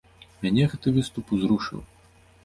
Мяне 0.43 0.63
гэты 0.71 0.93
выступ 0.95 1.33
узрушыў! 1.37 1.83